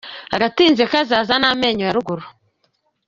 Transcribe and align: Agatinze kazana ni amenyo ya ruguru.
Agatinze 0.35 0.83
kazana 0.91 1.37
ni 1.43 1.47
amenyo 1.53 1.83
ya 1.85 1.95
ruguru. 1.97 2.25